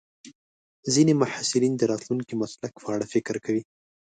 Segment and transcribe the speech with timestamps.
[0.93, 3.63] ځینې محصلین د راتلونکي مسلک په اړه فکر کوي.